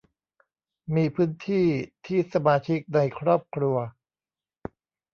[0.95, 1.67] มีพื้นที่
[2.05, 3.75] ที่สมาชิกในครอบครัว